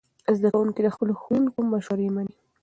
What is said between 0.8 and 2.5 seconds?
د خپلو ښوونکو مشورې مني.